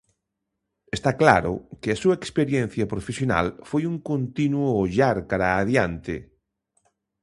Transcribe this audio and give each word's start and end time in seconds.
Está 0.97 1.11
claro 1.21 1.53
que 1.81 1.89
a 1.91 1.99
súa 2.01 2.15
experiencia 2.21 2.85
profesional 2.93 3.45
foi 3.69 3.83
un 3.91 3.95
continuo 4.09 4.69
ollar 4.83 5.17
cara 5.29 5.49
a 5.59 5.61
diante... 5.71 6.15